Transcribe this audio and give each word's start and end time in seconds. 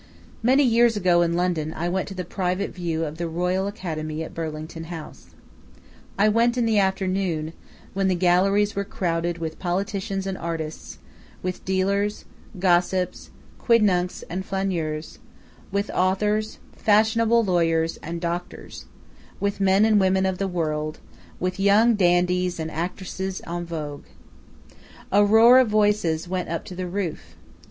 Many 0.41 0.63
years 0.63 0.97
ago 0.97 1.21
in 1.21 1.35
London 1.35 1.73
I 1.75 1.87
went 1.87 2.07
to 2.07 2.15
the 2.15 2.25
private 2.25 2.73
view 2.73 3.05
of 3.05 3.19
the 3.19 3.27
Royal 3.27 3.67
Academy 3.67 4.23
at 4.23 4.33
Burlington 4.33 4.85
House. 4.85 5.35
I 6.17 6.27
went 6.27 6.57
in 6.57 6.65
the 6.65 6.79
afternoon, 6.79 7.53
when 7.93 8.07
the 8.07 8.15
galleries 8.15 8.75
were 8.75 8.83
crowded 8.83 9.37
with 9.37 9.59
politicians 9.59 10.25
and 10.25 10.39
artists, 10.39 10.97
with 11.43 11.63
dealers, 11.65 12.25
gossips, 12.57 13.29
quidnuncs, 13.59 14.23
and 14.27 14.43
flaneurs; 14.43 15.19
with 15.71 15.91
authors, 15.93 16.57
fashionable 16.75 17.43
lawyers, 17.43 17.97
and 18.01 18.19
doctors; 18.19 18.85
with 19.39 19.59
men 19.61 19.85
and 19.85 19.99
women 19.99 20.25
of 20.25 20.39
the 20.39 20.47
world; 20.47 20.97
with 21.39 21.59
young 21.59 21.93
dandies 21.93 22.59
and 22.59 22.71
actresses 22.71 23.39
en 23.45 23.67
vogue. 23.67 24.05
A 25.11 25.23
roar 25.23 25.59
of 25.59 25.67
voices 25.69 26.27
went 26.27 26.49
up 26.49 26.65
to 26.65 26.75
the 26.75 26.87
roof. 26.87 27.35